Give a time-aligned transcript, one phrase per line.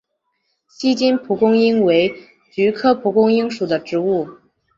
[0.67, 2.11] 锡金蒲公英为
[2.51, 4.27] 菊科蒲公英属的植物。